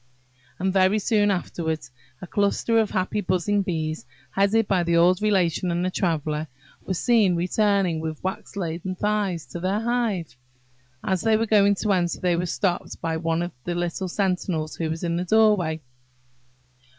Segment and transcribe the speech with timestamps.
[0.57, 1.91] And very soon afterwards
[2.23, 6.47] a cluster of happy buzzing bees, headed by the old Relation and the Traveller,
[6.83, 10.35] were seen returning with wax laden thighs to their hive.
[11.03, 14.75] As they were going to enter, they were stopped by one of the little sentinels
[14.75, 15.81] who watch the doorway.